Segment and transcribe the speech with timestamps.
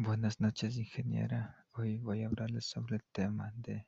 [0.00, 1.66] Buenas noches, ingeniera.
[1.72, 3.84] Hoy voy a hablarles sobre el tema de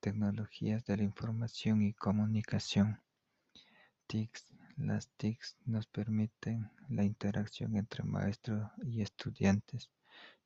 [0.00, 3.00] tecnologías de la información y comunicación.
[4.06, 4.52] TICs.
[4.76, 9.88] Las TICs nos permiten la interacción entre maestros y estudiantes,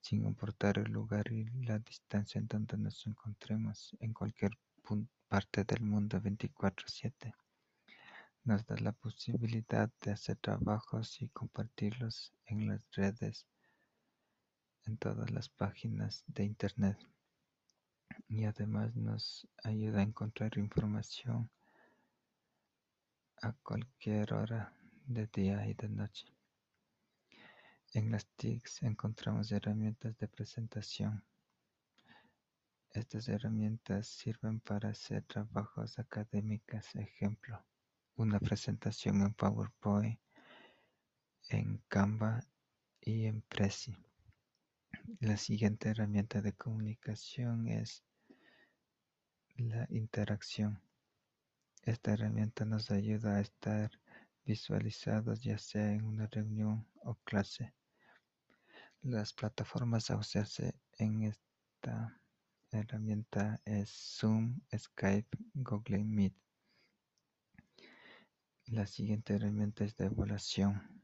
[0.01, 4.53] sin importar el lugar y la distancia en donde nos encontremos, en cualquier
[5.27, 7.35] parte del mundo 24/7.
[8.45, 13.49] Nos da la posibilidad de hacer trabajos y compartirlos en las redes
[14.91, 16.99] en todas las páginas de internet
[18.27, 21.49] y además nos ayuda a encontrar información
[23.41, 24.77] a cualquier hora
[25.07, 26.27] de día y de noche.
[27.93, 31.25] En las TICs encontramos herramientas de presentación.
[32.93, 37.65] Estas herramientas sirven para hacer trabajos académicos, ejemplo,
[38.17, 40.19] una presentación en PowerPoint,
[41.49, 42.41] en Canva
[43.01, 43.97] y en Prezi.
[45.19, 48.05] La siguiente herramienta de comunicación es
[49.57, 50.81] la interacción.
[51.83, 53.91] Esta herramienta nos ayuda a estar
[54.45, 57.75] visualizados ya sea en una reunión o clase.
[59.03, 62.21] Las plataformas a usarse en esta
[62.71, 66.35] herramienta es Zoom, Skype, Google Meet.
[68.67, 71.00] La siguiente herramienta es de evaluación.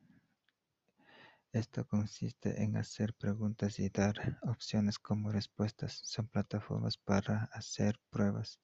[1.52, 6.00] Esto consiste en hacer preguntas y dar opciones como respuestas.
[6.04, 8.60] Son plataformas para hacer pruebas.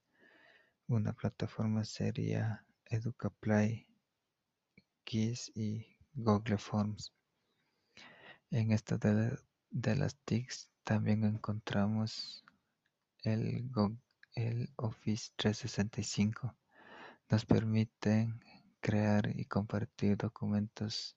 [0.87, 3.87] Una plataforma sería EducaPlay,
[5.07, 7.13] GIS y Google Forms.
[8.51, 12.45] En esta de, las TICs también encontramos
[13.23, 13.71] el,
[14.35, 16.55] el Office 365.
[17.31, 18.29] Nos permite
[18.81, 21.17] crear y compartir documentos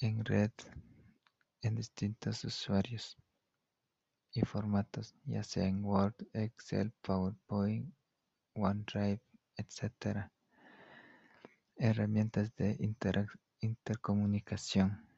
[0.00, 0.50] en red
[1.62, 3.16] en distintos usuarios
[4.32, 7.94] y formatos, ya sea en Word, Excel, PowerPoint,
[8.54, 9.22] OneDrive,
[9.56, 10.28] etc.
[11.76, 12.76] Herramientas de
[13.60, 15.08] intercomunicación.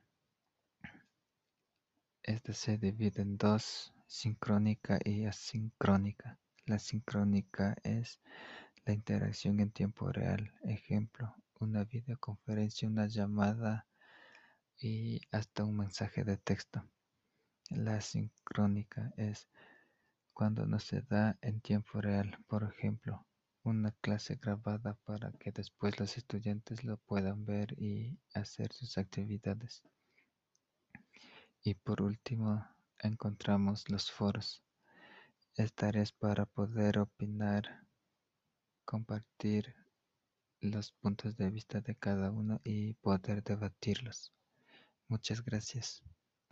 [2.22, 6.38] Esta se divide en dos, sincrónica y asincrónica.
[6.66, 8.20] La sincrónica es
[8.84, 10.52] la interacción en tiempo real.
[10.62, 13.86] Ejemplo, una videoconferencia, una llamada
[14.78, 16.84] y hasta un mensaje de texto.
[17.70, 19.48] La sincrónica es
[20.32, 23.26] cuando no se da en tiempo real, por ejemplo,
[23.62, 29.82] una clase grabada para que después los estudiantes lo puedan ver y hacer sus actividades.
[31.62, 32.64] Y por último,
[32.98, 34.62] encontramos los foros.
[35.56, 37.86] Esta es para poder opinar,
[38.84, 39.74] compartir
[40.60, 44.32] los puntos de vista de cada uno y poder debatirlos.
[45.08, 46.02] Muchas gracias.